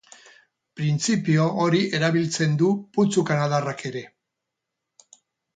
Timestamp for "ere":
3.91-4.05